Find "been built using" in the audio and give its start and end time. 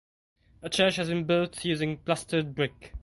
1.09-1.97